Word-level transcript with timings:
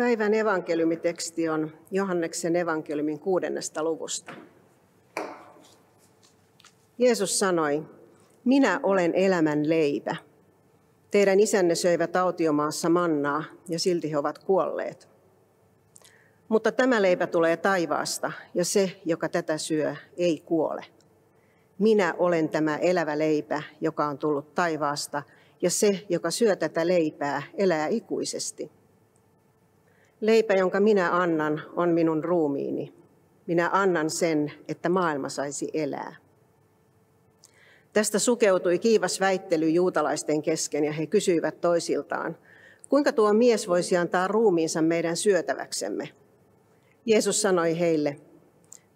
Päivän 0.00 0.34
evankeliumiteksti 0.34 1.48
on 1.48 1.70
Johanneksen 1.90 2.56
evankeliumin 2.56 3.18
kuudennesta 3.18 3.84
luvusta. 3.84 4.32
Jeesus 6.98 7.38
sanoi, 7.38 7.82
minä 8.44 8.80
olen 8.82 9.14
elämän 9.14 9.68
leipä. 9.68 10.16
Teidän 11.10 11.40
isänne 11.40 11.74
söivät 11.74 12.16
autiomaassa 12.16 12.88
mannaa 12.88 13.44
ja 13.68 13.78
silti 13.78 14.10
he 14.10 14.18
ovat 14.18 14.38
kuolleet. 14.38 15.08
Mutta 16.48 16.72
tämä 16.72 17.02
leipä 17.02 17.26
tulee 17.26 17.56
taivaasta 17.56 18.32
ja 18.54 18.64
se, 18.64 19.00
joka 19.04 19.28
tätä 19.28 19.58
syö, 19.58 19.96
ei 20.16 20.42
kuole. 20.44 20.84
Minä 21.78 22.14
olen 22.18 22.48
tämä 22.48 22.76
elävä 22.76 23.18
leipä, 23.18 23.62
joka 23.80 24.06
on 24.06 24.18
tullut 24.18 24.54
taivaasta 24.54 25.22
ja 25.62 25.70
se, 25.70 26.06
joka 26.08 26.30
syö 26.30 26.56
tätä 26.56 26.86
leipää, 26.86 27.42
elää 27.54 27.86
ikuisesti. 27.86 28.79
Leipä, 30.20 30.54
jonka 30.54 30.80
minä 30.80 31.16
annan, 31.16 31.62
on 31.76 31.88
minun 31.88 32.24
ruumiini. 32.24 32.94
Minä 33.46 33.70
annan 33.72 34.10
sen, 34.10 34.52
että 34.68 34.88
maailma 34.88 35.28
saisi 35.28 35.70
elää. 35.74 36.16
Tästä 37.92 38.18
sukeutui 38.18 38.78
kiivas 38.78 39.20
väittely 39.20 39.68
juutalaisten 39.68 40.42
kesken 40.42 40.84
ja 40.84 40.92
he 40.92 41.06
kysyivät 41.06 41.60
toisiltaan, 41.60 42.36
kuinka 42.88 43.12
tuo 43.12 43.32
mies 43.32 43.68
voisi 43.68 43.96
antaa 43.96 44.28
ruumiinsa 44.28 44.82
meidän 44.82 45.16
syötäväksemme. 45.16 46.08
Jeesus 47.06 47.42
sanoi 47.42 47.78
heille, 47.78 48.16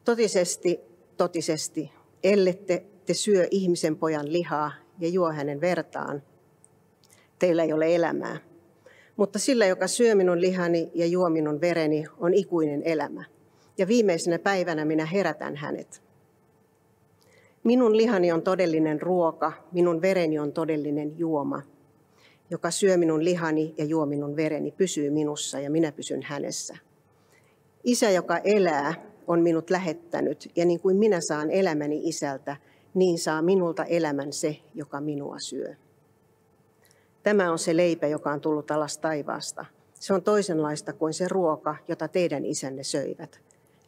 totisesti, 0.04 0.80
totisesti, 1.16 1.92
ellette 2.24 2.84
te 3.06 3.14
syö 3.14 3.46
ihmisen 3.50 3.96
pojan 3.96 4.32
lihaa 4.32 4.72
ja 4.98 5.08
juo 5.08 5.32
hänen 5.32 5.60
vertaan, 5.60 6.22
teillä 7.38 7.62
ei 7.62 7.72
ole 7.72 7.94
elämää. 7.94 8.53
Mutta 9.16 9.38
sillä, 9.38 9.66
joka 9.66 9.86
syö 9.86 10.14
minun 10.14 10.40
lihani 10.40 10.90
ja 10.94 11.06
juo 11.06 11.30
minun 11.30 11.60
vereni, 11.60 12.04
on 12.18 12.34
ikuinen 12.34 12.82
elämä. 12.84 13.24
Ja 13.78 13.88
viimeisenä 13.88 14.38
päivänä 14.38 14.84
minä 14.84 15.06
herätän 15.06 15.56
hänet. 15.56 16.02
Minun 17.64 17.96
lihani 17.96 18.32
on 18.32 18.42
todellinen 18.42 19.02
ruoka, 19.02 19.52
minun 19.72 20.02
vereni 20.02 20.38
on 20.38 20.52
todellinen 20.52 21.18
juoma. 21.18 21.62
Joka 22.50 22.70
syö 22.70 22.96
minun 22.96 23.24
lihani 23.24 23.74
ja 23.78 23.84
juo 23.84 24.06
minun 24.06 24.36
vereni, 24.36 24.70
pysyy 24.70 25.10
minussa 25.10 25.60
ja 25.60 25.70
minä 25.70 25.92
pysyn 25.92 26.22
hänessä. 26.22 26.76
Isä, 27.84 28.10
joka 28.10 28.38
elää, 28.38 28.94
on 29.26 29.42
minut 29.42 29.70
lähettänyt, 29.70 30.50
ja 30.56 30.64
niin 30.64 30.80
kuin 30.80 30.96
minä 30.96 31.20
saan 31.20 31.50
elämäni 31.50 32.00
isältä, 32.08 32.56
niin 32.94 33.18
saa 33.18 33.42
minulta 33.42 33.84
elämän 33.84 34.32
se, 34.32 34.56
joka 34.74 35.00
minua 35.00 35.38
syö. 35.38 35.74
Tämä 37.24 37.52
on 37.52 37.58
se 37.58 37.76
leipä, 37.76 38.06
joka 38.06 38.30
on 38.30 38.40
tullut 38.40 38.70
alas 38.70 38.98
taivaasta. 38.98 39.64
Se 39.94 40.14
on 40.14 40.22
toisenlaista 40.22 40.92
kuin 40.92 41.14
se 41.14 41.28
ruoka, 41.28 41.76
jota 41.88 42.08
teidän 42.08 42.44
isänne 42.44 42.82
söivät. 42.82 43.40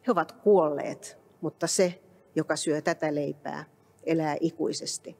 He 0.07 0.11
ovat 0.11 0.31
kuolleet, 0.31 1.17
mutta 1.41 1.67
se, 1.67 2.01
joka 2.35 2.55
syö 2.55 2.81
tätä 2.81 3.15
leipää, 3.15 3.65
elää 4.03 4.37
ikuisesti. 4.39 5.15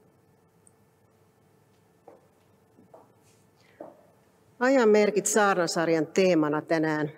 Ajan 4.60 4.90
merkit 4.90 5.26
saarnasarjan 5.26 6.08
teemana 6.08 6.62
tänään, 6.62 7.12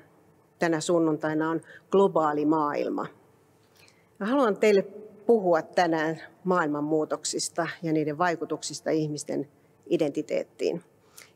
tänä 0.60 0.82
sunnuntaina 0.82 1.50
on 1.50 1.62
globaali 1.92 2.46
maailma. 2.46 3.08
Mä 4.20 4.26
haluan 4.26 4.58
teille 4.58 4.82
puhua 5.26 5.62
tänään 5.62 6.22
maailmanmuutoksista 6.44 7.68
ja 7.84 7.94
niiden 7.94 8.18
vaikutuksista 8.18 8.90
ihmisten 8.90 9.48
identiteettiin. 9.90 10.84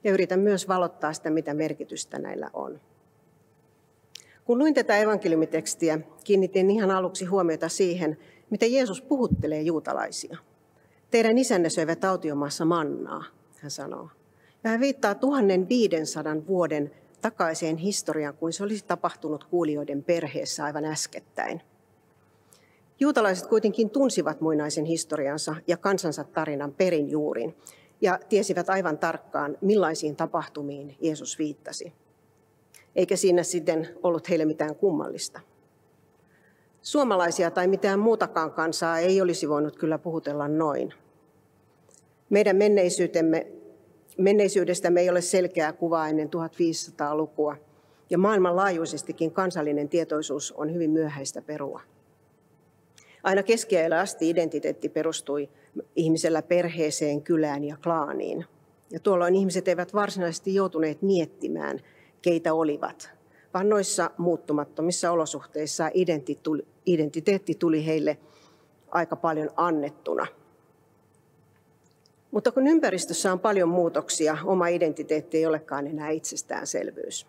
Ja 0.03 0.11
yritän 0.11 0.39
myös 0.39 0.67
valottaa 0.67 1.13
sitä, 1.13 1.29
mitä 1.29 1.53
merkitystä 1.53 2.19
näillä 2.19 2.49
on. 2.53 2.79
Kun 4.45 4.57
luin 4.57 4.73
tätä 4.73 4.97
evankeliumitekstiä, 4.97 5.99
kiinnitin 6.23 6.71
ihan 6.71 6.91
aluksi 6.91 7.25
huomiota 7.25 7.69
siihen, 7.69 8.17
miten 8.49 8.73
Jeesus 8.73 9.01
puhuttelee 9.01 9.61
juutalaisia. 9.61 10.37
Teidän 11.11 11.37
isänne 11.37 11.69
söivät 11.69 12.03
autiomaassa 12.03 12.65
mannaa, 12.65 13.23
hän 13.59 13.71
sanoo. 13.71 14.09
Ja 14.63 14.69
hän 14.69 14.79
viittaa 14.79 15.15
1500 15.15 16.47
vuoden 16.47 16.91
takaiseen 17.21 17.77
historiaan, 17.77 18.37
kuin 18.37 18.53
se 18.53 18.63
olisi 18.63 18.85
tapahtunut 18.85 19.43
kuulijoiden 19.43 20.03
perheessä 20.03 20.65
aivan 20.65 20.85
äskettäin. 20.85 21.61
Juutalaiset 22.99 23.47
kuitenkin 23.47 23.89
tunsivat 23.89 24.41
muinaisen 24.41 24.85
historiansa 24.85 25.55
ja 25.67 25.77
kansansa 25.77 26.23
tarinan 26.23 26.71
perin 26.73 27.09
juurin 27.09 27.55
ja 28.03 28.19
tiesivät 28.29 28.69
aivan 28.69 28.97
tarkkaan, 28.97 29.57
millaisiin 29.61 30.15
tapahtumiin 30.15 30.95
Jeesus 31.01 31.39
viittasi. 31.39 31.93
Eikä 32.95 33.15
siinä 33.15 33.43
sitten 33.43 33.89
ollut 34.03 34.29
heille 34.29 34.45
mitään 34.45 34.75
kummallista. 34.75 35.39
Suomalaisia 36.81 37.51
tai 37.51 37.67
mitään 37.67 37.99
muutakaan 37.99 38.51
kansaa 38.51 38.99
ei 38.99 39.21
olisi 39.21 39.49
voinut 39.49 39.75
kyllä 39.75 39.97
puhutella 39.97 40.47
noin. 40.47 40.93
Meidän 42.29 42.55
menneisyytemme, 42.55 43.47
menneisyydestämme 44.17 45.01
ei 45.01 45.09
ole 45.09 45.21
selkeää 45.21 45.73
kuvaa 45.73 46.07
ennen 46.07 46.29
1500-lukua, 46.29 47.55
ja 48.09 48.17
maailmanlaajuisestikin 48.17 49.31
kansallinen 49.31 49.89
tietoisuus 49.89 50.51
on 50.51 50.73
hyvin 50.73 50.89
myöhäistä 50.89 51.41
perua. 51.41 51.81
Aina 53.23 53.43
keskiajalla 53.43 53.99
asti 53.99 54.29
identiteetti 54.29 54.89
perustui 54.89 55.49
ihmisellä 55.95 56.41
perheeseen, 56.41 57.21
kylään 57.21 57.63
ja 57.63 57.77
klaaniin. 57.83 58.45
Ja 58.91 58.99
tuolloin 58.99 59.35
ihmiset 59.35 59.67
eivät 59.67 59.93
varsinaisesti 59.93 60.55
joutuneet 60.55 61.01
miettimään, 61.01 61.79
keitä 62.21 62.53
olivat, 62.53 63.09
vaan 63.53 63.69
noissa 63.69 64.11
muuttumattomissa 64.17 65.11
olosuhteissa 65.11 65.89
identiteetti 66.85 67.55
tuli 67.55 67.85
heille 67.85 68.17
aika 68.91 69.15
paljon 69.15 69.49
annettuna. 69.55 70.27
Mutta 72.31 72.51
kun 72.51 72.67
ympäristössä 72.67 73.31
on 73.31 73.39
paljon 73.39 73.69
muutoksia, 73.69 74.37
oma 74.43 74.67
identiteetti 74.67 75.37
ei 75.37 75.45
olekaan 75.45 75.87
enää 75.87 76.09
itsestäänselvyys. 76.09 77.27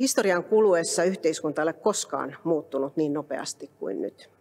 Historian 0.00 0.44
kuluessa 0.44 1.04
yhteiskunta 1.04 1.62
ei 1.62 1.64
ole 1.64 1.72
koskaan 1.72 2.36
muuttunut 2.44 2.96
niin 2.96 3.12
nopeasti 3.12 3.70
kuin 3.78 4.02
nyt. 4.02 4.37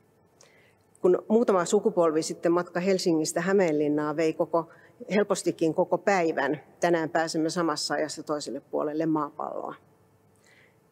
Kun 1.02 1.24
muutama 1.28 1.66
sukupolvi 1.66 2.22
sitten 2.22 2.52
matka 2.52 2.80
Helsingistä 2.80 3.41
Hämeenlinnaa 3.41 4.16
vei 4.16 4.34
koko, 4.34 4.69
helpostikin 5.16 5.74
koko 5.74 5.97
päivän, 5.97 6.62
tänään 6.80 7.09
pääsemme 7.09 7.50
samassa 7.50 7.94
ajassa 7.94 8.24
toiselle 8.24 8.59
puolelle 8.59 9.06
maapalloa. 9.06 9.75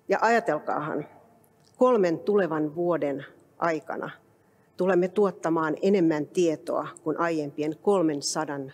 Ja 0.10 0.18
ajatelkaahan, 0.22 1.06
kolmen 1.78 2.20
tulevan 2.20 2.76
vuoden 2.76 3.26
aikana 3.58 4.10
tulemme 4.78 5.08
tuottamaan 5.08 5.76
enemmän 5.82 6.28
tietoa 6.28 6.88
kuin 7.04 7.20
aiempien 7.20 7.78
300 7.82 8.58
000 8.58 8.70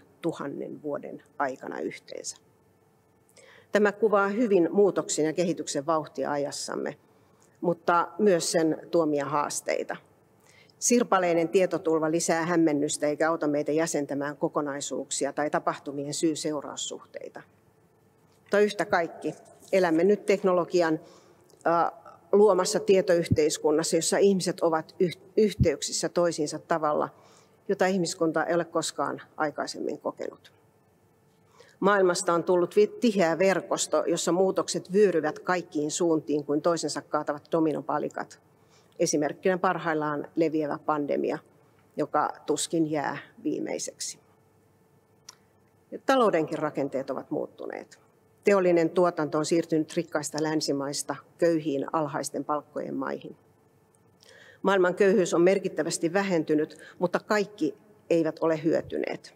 vuoden 0.83 1.23
aikana 1.37 1.79
yhteensä. 1.79 2.37
Tämä 3.71 3.91
kuvaa 3.91 4.27
hyvin 4.27 4.69
muutoksen 4.71 5.25
ja 5.25 5.33
kehityksen 5.33 5.85
vauhtia 5.85 6.31
ajassamme, 6.31 6.97
mutta 7.61 8.07
myös 8.19 8.51
sen 8.51 8.87
tuomia 8.91 9.25
haasteita. 9.25 9.95
Sirpaleinen 10.81 11.49
tietotulva 11.49 12.11
lisää 12.11 12.45
hämmennystä 12.45 13.07
eikä 13.07 13.29
auta 13.29 13.47
meitä 13.47 13.71
jäsentämään 13.71 14.37
kokonaisuuksia 14.37 15.33
tai 15.33 15.49
tapahtumien 15.49 16.13
syy-seuraussuhteita. 16.13 17.41
Mutta 18.39 18.59
yhtä 18.59 18.85
kaikki, 18.85 19.35
elämme 19.71 20.03
nyt 20.03 20.25
teknologian 20.25 20.99
luomassa 22.31 22.79
tietoyhteiskunnassa, 22.79 23.95
jossa 23.95 24.17
ihmiset 24.17 24.59
ovat 24.59 24.95
yhteyksissä 25.37 26.09
toisiinsa 26.09 26.59
tavalla, 26.59 27.09
jota 27.67 27.85
ihmiskunta 27.85 28.45
ei 28.45 28.55
ole 28.55 28.65
koskaan 28.65 29.21
aikaisemmin 29.37 29.99
kokenut. 29.99 30.53
Maailmasta 31.79 32.33
on 32.33 32.43
tullut 32.43 32.75
tiheä 32.99 33.39
verkosto, 33.39 34.03
jossa 34.07 34.31
muutokset 34.31 34.93
vyöryvät 34.93 35.39
kaikkiin 35.39 35.91
suuntiin 35.91 36.43
kuin 36.43 36.61
toisensa 36.61 37.01
kaatavat 37.01 37.47
dominopalikat. 37.51 38.39
Esimerkkinä 39.01 39.57
parhaillaan 39.57 40.27
leviävä 40.35 40.79
pandemia, 40.85 41.37
joka 41.97 42.29
tuskin 42.45 42.91
jää 42.91 43.17
viimeiseksi. 43.43 44.19
Ja 45.91 45.99
taloudenkin 46.05 46.59
rakenteet 46.59 47.09
ovat 47.09 47.31
muuttuneet. 47.31 47.99
Teollinen 48.43 48.89
tuotanto 48.89 49.37
on 49.37 49.45
siirtynyt 49.45 49.93
rikkaista 49.93 50.43
länsimaista 50.43 51.15
köyhiin 51.37 51.85
alhaisten 51.93 52.45
palkkojen 52.45 52.95
maihin. 52.95 53.35
Maailman 54.61 54.95
köyhyys 54.95 55.33
on 55.33 55.41
merkittävästi 55.41 56.13
vähentynyt, 56.13 56.77
mutta 56.99 57.19
kaikki 57.19 57.75
eivät 58.09 58.35
ole 58.41 58.63
hyötyneet. 58.63 59.35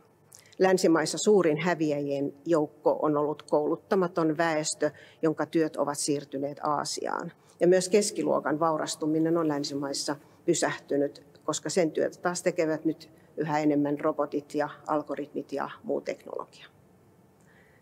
Länsimaissa 0.59 1.17
suurin 1.17 1.57
häviäjien 1.57 2.33
joukko 2.45 2.99
on 3.01 3.17
ollut 3.17 3.43
kouluttamaton 3.43 4.37
väestö, 4.37 4.91
jonka 5.21 5.45
työt 5.45 5.75
ovat 5.75 5.97
siirtyneet 5.97 6.59
Aasiaan. 6.63 7.31
Ja 7.59 7.67
myös 7.67 7.89
keskiluokan 7.89 8.59
vaurastuminen 8.59 9.37
on 9.37 9.47
länsimaissa 9.47 10.15
pysähtynyt, 10.45 11.23
koska 11.43 11.69
sen 11.69 11.91
työtä 11.91 12.17
taas 12.21 12.43
tekevät 12.43 12.85
nyt 12.85 13.09
yhä 13.37 13.59
enemmän 13.59 13.99
robotit 13.99 14.55
ja 14.55 14.69
algoritmit 14.87 15.53
ja 15.53 15.69
muu 15.83 16.01
teknologia. 16.01 16.67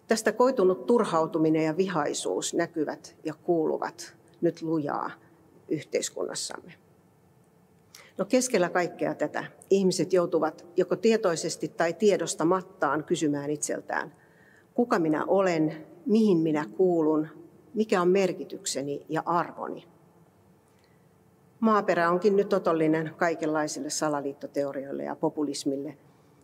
Tästä 0.08 0.32
koitunut 0.32 0.86
turhautuminen 0.86 1.66
ja 1.66 1.78
vihaisuus 1.78 2.54
näkyvät 2.54 3.16
ja 3.24 3.34
kuuluvat 3.34 4.16
nyt 4.42 4.62
lujaa 4.62 5.12
yhteiskunnassamme. 5.70 6.74
No 8.18 8.26
keskellä 8.26 8.70
kaikkea 8.70 9.16
tätä 9.16 9.46
ihmiset 9.70 10.14
joutuvat 10.14 10.66
joko 10.78 10.96
tietoisesti 10.96 11.68
tai 11.68 11.94
tiedostamattaan 11.94 13.04
kysymään 13.04 13.50
itseltään, 13.50 14.16
kuka 14.74 15.00
minä 15.00 15.26
olen, 15.26 15.86
mihin 16.06 16.38
minä 16.38 16.66
kuulun, 16.78 17.28
mikä 17.74 18.02
on 18.02 18.08
merkitykseni 18.08 19.06
ja 19.10 19.24
arvoni. 19.26 19.88
Maaperä 21.60 22.10
onkin 22.10 22.36
nyt 22.36 22.54
otollinen 22.54 23.12
kaikenlaisille 23.18 23.90
salaliittoteorioille 23.90 25.04
ja 25.04 25.16
populismille, 25.16 25.98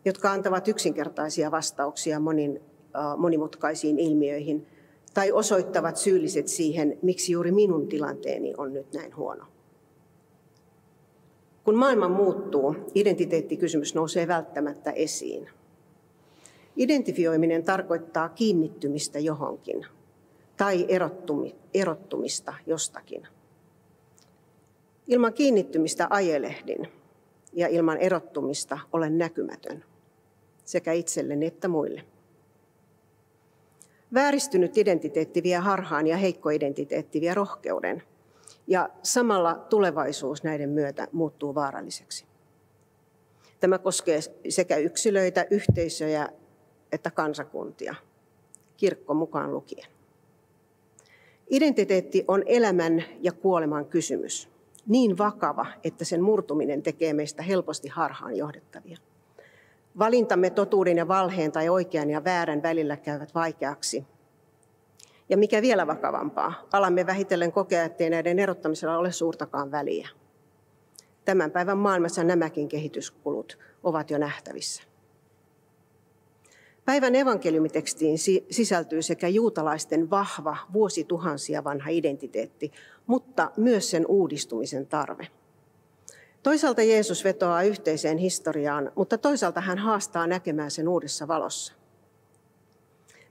jotka 0.05 0.31
antavat 0.31 0.67
yksinkertaisia 0.67 1.51
vastauksia 1.51 2.19
monin, 2.19 2.61
äh, 2.95 3.17
monimutkaisiin 3.17 3.99
ilmiöihin 3.99 4.67
tai 5.13 5.31
osoittavat 5.31 5.97
syylliset 5.97 6.47
siihen, 6.47 6.97
miksi 7.01 7.31
juuri 7.31 7.51
minun 7.51 7.87
tilanteeni 7.87 8.53
on 8.57 8.73
nyt 8.73 8.93
näin 8.93 9.15
huono. 9.15 9.45
Kun 11.63 11.75
maailma 11.75 12.07
muuttuu, 12.07 12.75
identiteettikysymys 12.95 13.95
nousee 13.95 14.27
välttämättä 14.27 14.91
esiin. 14.91 15.49
Identifioiminen 16.75 17.63
tarkoittaa 17.63 18.29
kiinnittymistä 18.29 19.19
johonkin 19.19 19.85
tai 20.59 20.87
erottumista 21.73 22.53
jostakin. 22.65 23.27
Ilman 25.07 25.33
kiinnittymistä 25.33 26.07
ajelehdin 26.09 26.87
ja 27.53 27.67
ilman 27.67 27.97
erottumista 27.97 28.79
olen 28.93 29.17
näkymätön 29.17 29.85
sekä 30.65 30.93
itselleni 30.93 31.45
että 31.45 31.67
muille. 31.67 32.05
Vääristynyt 34.13 34.77
identiteetti 34.77 35.43
vie 35.43 35.57
harhaan 35.57 36.07
ja 36.07 36.17
heikko 36.17 36.49
identiteetti 36.49 37.21
vie 37.21 37.33
rohkeuden. 37.33 38.03
Ja 38.67 38.89
samalla 39.03 39.55
tulevaisuus 39.55 40.43
näiden 40.43 40.69
myötä 40.69 41.07
muuttuu 41.11 41.55
vaaralliseksi. 41.55 42.25
Tämä 43.59 43.77
koskee 43.77 44.19
sekä 44.49 44.77
yksilöitä, 44.77 45.45
yhteisöjä 45.49 46.29
että 46.91 47.11
kansakuntia, 47.11 47.95
kirkko 48.77 49.13
mukaan 49.13 49.53
lukien. 49.53 49.98
Identiteetti 51.49 52.25
on 52.27 52.43
elämän 52.45 53.03
ja 53.21 53.31
kuoleman 53.31 53.85
kysymys, 53.85 54.49
niin 54.87 55.17
vakava, 55.17 55.65
että 55.83 56.05
sen 56.05 56.21
murtuminen 56.21 56.83
tekee 56.83 57.13
meistä 57.13 57.43
helposti 57.43 57.87
harhaan 57.87 58.35
johdettavia. 58.35 58.97
Valintamme 59.99 60.49
totuuden 60.49 60.97
ja 60.97 61.07
valheen 61.07 61.51
tai 61.51 61.69
oikean 61.69 62.09
ja 62.09 62.23
väärän 62.23 62.63
välillä 62.63 62.97
käyvät 62.97 63.35
vaikeaksi. 63.35 64.05
Ja 65.29 65.37
mikä 65.37 65.61
vielä 65.61 65.87
vakavampaa, 65.87 66.53
alamme 66.73 67.05
vähitellen 67.05 67.51
kokea, 67.51 67.83
ettei 67.83 68.09
näiden 68.09 68.39
erottamisella 68.39 68.97
ole 68.97 69.11
suurtakaan 69.11 69.71
väliä. 69.71 70.09
Tämän 71.25 71.51
päivän 71.51 71.77
maailmassa 71.77 72.23
nämäkin 72.23 72.67
kehityskulut 72.67 73.57
ovat 73.83 74.09
jo 74.11 74.17
nähtävissä. 74.17 74.83
Päivän 76.89 77.15
evankeliumitekstiin 77.15 78.17
sisältyy 78.51 79.01
sekä 79.01 79.27
juutalaisten 79.27 80.09
vahva, 80.09 80.57
vuosituhansia 80.73 81.63
vanha 81.63 81.89
identiteetti, 81.89 82.71
mutta 83.07 83.51
myös 83.57 83.91
sen 83.91 84.05
uudistumisen 84.07 84.87
tarve. 84.87 85.27
Toisaalta 86.43 86.81
Jeesus 86.81 87.23
vetoaa 87.23 87.63
yhteiseen 87.63 88.17
historiaan, 88.17 88.91
mutta 88.95 89.17
toisaalta 89.17 89.61
hän 89.61 89.77
haastaa 89.77 90.27
näkemään 90.27 90.71
sen 90.71 90.87
uudessa 90.87 91.27
valossa. 91.27 91.73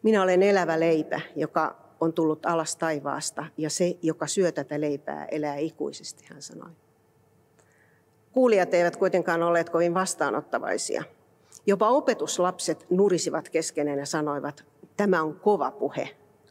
Minä 0.02 0.22
olen 0.22 0.43
elävä 0.43 0.81
leipä, 0.81 1.20
joka 1.37 1.76
on 2.00 2.12
tullut 2.12 2.46
alas 2.46 2.76
taivaasta, 2.76 3.44
ja 3.56 3.70
se, 3.70 3.96
joka 4.02 4.26
syö 4.26 4.52
tätä 4.52 4.81
leipää, 4.81 5.25
elää 5.25 5.56
ikuisesti, 5.56 6.25
hän 6.28 6.43
sanoi. 6.43 6.70
Kuulijat 8.32 8.75
eivät 8.75 8.96
kuitenkaan 8.96 9.43
olleet 9.43 9.70
kovin 9.70 9.94
vastaanottavaisia– 9.94 11.04
Jopa 11.69 11.88
opetuslapset 11.88 12.87
nurisivat 12.91 13.49
keskenään 13.49 13.99
ja 13.99 14.06
sanoivat, 14.06 14.65
tämä 14.97 15.23
on 15.23 15.35
kova 15.35 15.70
puhe, 15.70 16.09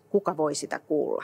kuka 0.10 0.38
voi 0.38 0.56
sitä 0.56 0.80
kuulla. 0.80 1.24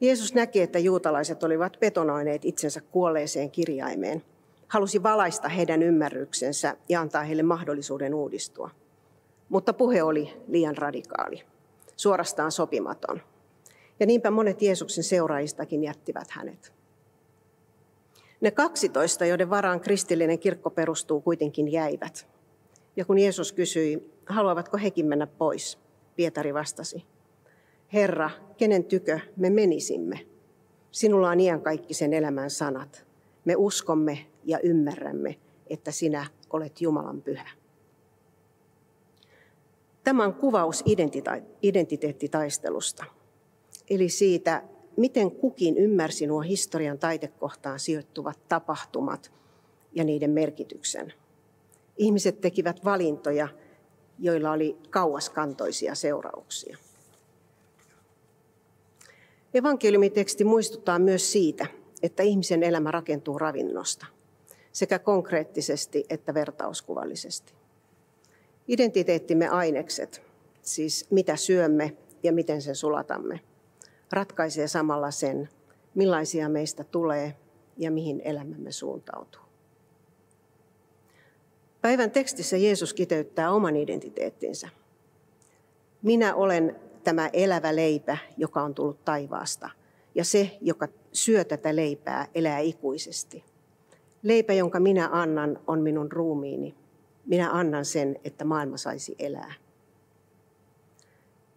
Jeesus 0.00 0.34
näki, 0.34 0.60
että 0.60 0.78
juutalaiset 0.78 1.42
olivat 1.42 1.76
betonoineet 1.80 2.44
itsensä 2.44 2.80
kuolleeseen 2.80 3.50
kirjaimeen. 3.50 4.22
Halusi 4.68 5.02
valaista 5.02 5.48
heidän 5.48 5.82
ymmärryksensä 5.82 6.76
ja 6.88 7.00
antaa 7.00 7.22
heille 7.22 7.42
mahdollisuuden 7.42 8.14
uudistua. 8.14 8.70
Mutta 9.48 9.72
puhe 9.72 10.02
oli 10.02 10.42
liian 10.48 10.76
radikaali, 10.76 11.42
suorastaan 11.96 12.52
sopimaton. 12.52 13.20
Ja 14.00 14.06
niinpä 14.06 14.30
monet 14.30 14.62
Jeesuksen 14.62 15.04
seuraajistakin 15.04 15.84
jättivät 15.84 16.30
hänet. 16.30 16.72
Ne 18.42 18.50
12, 18.50 19.26
joiden 19.26 19.50
varaan 19.50 19.80
kristillinen 19.80 20.38
kirkko 20.38 20.70
perustuu, 20.70 21.20
kuitenkin 21.20 21.72
jäivät. 21.72 22.28
Ja 22.96 23.04
kun 23.04 23.18
Jeesus 23.18 23.52
kysyi, 23.52 24.12
haluavatko 24.26 24.78
hekin 24.78 25.06
mennä 25.06 25.26
pois, 25.26 25.78
Pietari 26.16 26.54
vastasi, 26.54 27.04
Herra, 27.92 28.30
kenen 28.56 28.84
tykö 28.84 29.20
me 29.36 29.50
menisimme? 29.50 30.26
Sinulla 30.90 31.30
on 31.30 31.40
iankaikkisen 31.40 32.12
elämän 32.12 32.50
sanat. 32.50 33.06
Me 33.44 33.56
uskomme 33.56 34.26
ja 34.44 34.58
ymmärrämme, 34.62 35.38
että 35.70 35.90
sinä 35.90 36.26
olet 36.50 36.80
Jumalan 36.80 37.22
pyhä. 37.22 37.48
Tämä 40.04 40.24
on 40.24 40.34
kuvaus 40.34 40.84
identiteettitaistelusta, 41.62 43.04
eli 43.90 44.08
siitä, 44.08 44.62
miten 44.96 45.30
kukin 45.30 45.76
ymmärsi 45.76 46.26
nuo 46.26 46.40
historian 46.40 46.98
taitekohtaan 46.98 47.80
sijoittuvat 47.80 48.38
tapahtumat 48.48 49.32
ja 49.92 50.04
niiden 50.04 50.30
merkityksen. 50.30 51.12
Ihmiset 51.96 52.40
tekivät 52.40 52.84
valintoja, 52.84 53.48
joilla 54.18 54.50
oli 54.50 54.76
kauaskantoisia 54.90 55.94
seurauksia. 55.94 56.76
Evankeliumiteksti 59.54 60.44
muistuttaa 60.44 60.98
myös 60.98 61.32
siitä, 61.32 61.66
että 62.02 62.22
ihmisen 62.22 62.62
elämä 62.62 62.90
rakentuu 62.90 63.38
ravinnosta, 63.38 64.06
sekä 64.72 64.98
konkreettisesti 64.98 66.04
että 66.10 66.34
vertauskuvallisesti. 66.34 67.52
Identiteettimme 68.68 69.48
ainekset, 69.48 70.22
siis 70.62 71.06
mitä 71.10 71.36
syömme 71.36 71.96
ja 72.22 72.32
miten 72.32 72.62
sen 72.62 72.76
sulatamme– 72.76 73.40
ratkaisee 74.12 74.68
samalla 74.68 75.10
sen, 75.10 75.48
millaisia 75.94 76.48
meistä 76.48 76.84
tulee 76.84 77.36
ja 77.76 77.90
mihin 77.90 78.22
elämämme 78.24 78.72
suuntautuu. 78.72 79.42
Päivän 81.80 82.10
tekstissä 82.10 82.56
Jeesus 82.56 82.94
kiteyttää 82.94 83.50
oman 83.50 83.76
identiteettinsä. 83.76 84.68
Minä 86.02 86.34
olen 86.34 86.76
tämä 87.04 87.30
elävä 87.32 87.76
leipä, 87.76 88.18
joka 88.36 88.62
on 88.62 88.74
tullut 88.74 89.04
taivaasta, 89.04 89.70
ja 90.14 90.24
se, 90.24 90.58
joka 90.60 90.88
syö 91.12 91.44
tätä 91.44 91.76
leipää, 91.76 92.26
elää 92.34 92.58
ikuisesti. 92.58 93.44
Leipä, 94.22 94.52
jonka 94.52 94.80
minä 94.80 95.08
annan, 95.12 95.58
on 95.66 95.80
minun 95.80 96.12
ruumiini. 96.12 96.74
Minä 97.26 97.50
annan 97.50 97.84
sen, 97.84 98.16
että 98.24 98.44
maailma 98.44 98.76
saisi 98.76 99.16
elää. 99.18 99.54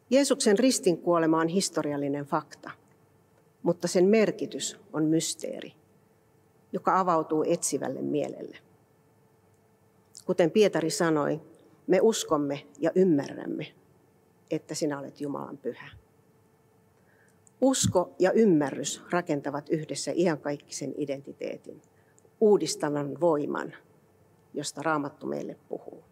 Jeesuksen 0.09 0.59
ristin 0.59 0.97
kuolema 0.97 1.39
on 1.39 1.47
historiallinen 1.47 2.25
fakta, 2.25 2.71
mutta 3.63 3.87
sen 3.87 4.05
merkitys 4.05 4.79
on 4.93 5.05
mysteeri, 5.05 5.73
joka 6.71 6.99
avautuu 6.99 7.43
etsivälle 7.47 8.01
mielelle. 8.01 8.57
Kuten 10.25 10.51
Pietari 10.51 10.89
sanoi, 10.89 11.41
me 11.87 11.99
uskomme 12.01 12.65
ja 12.79 12.91
ymmärrämme, 12.95 13.73
että 14.51 14.75
sinä 14.75 14.99
olet 14.99 15.21
Jumalan 15.21 15.57
pyhä. 15.57 15.89
Usko 17.61 18.15
ja 18.19 18.31
ymmärrys 18.31 19.01
rakentavat 19.09 19.69
yhdessä 19.69 20.11
iankaikkisen 20.15 20.93
identiteetin, 20.97 21.81
uudistavan 22.41 23.19
voiman, 23.19 23.73
josta 24.53 24.81
Raamattu 24.81 25.25
meille 25.27 25.57
puhuu. 25.69 26.03